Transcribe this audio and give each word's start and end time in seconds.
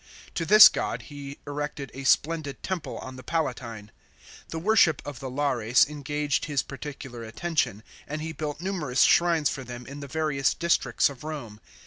To 0.33 0.47
this 0.47 0.67
god 0.67 1.03
he 1.13 1.37
erected 1.45 1.91
a 1.93 2.05
splendid 2.05 2.63
temple 2.63 2.97
on 2.97 3.17
the 3.17 3.23
Palatine. 3.23 3.91
The 4.49 4.57
worship 4.57 4.99
of 5.05 5.19
the 5.19 5.29
Lares 5.29 5.85
engaged 5.87 6.45
his 6.45 6.63
particular 6.63 7.23
attention, 7.23 7.83
and 8.07 8.19
he 8.19 8.31
built 8.33 8.61
numerous 8.61 9.03
shrines 9.03 9.51
for 9.51 9.63
them 9.63 9.85
in 9.85 9.99
the 9.99 10.07
various 10.07 10.55
districts 10.55 11.07
of 11.07 11.23
Rome. 11.23 11.59